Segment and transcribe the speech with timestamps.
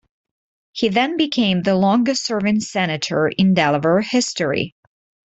[0.71, 4.73] He then became the longest-serving senator in Delaware history.